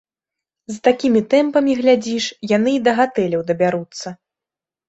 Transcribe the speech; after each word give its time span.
З 0.73 0.77
такімі 0.87 1.21
тэмпамі, 1.33 1.71
глядзіш, 1.81 2.31
яны 2.55 2.73
і 2.79 2.81
да 2.89 2.97
гатэляў 3.01 3.41
дабяруцца. 3.51 4.19